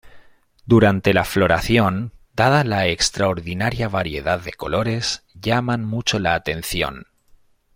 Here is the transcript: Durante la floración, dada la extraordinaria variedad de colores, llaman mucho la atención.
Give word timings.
Durante 0.65 1.13
la 1.13 1.23
floración, 1.23 2.11
dada 2.33 2.63
la 2.63 2.87
extraordinaria 2.87 3.87
variedad 3.87 4.39
de 4.41 4.51
colores, 4.51 5.27
llaman 5.35 5.85
mucho 5.85 6.17
la 6.17 6.33
atención. 6.33 7.05